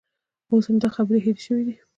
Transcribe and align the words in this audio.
اوس 0.51 0.65
همدا 0.69 0.89
خبرې 0.95 1.19
هېرې 1.25 1.41
شوې 1.47 1.63
دي. 1.67 1.75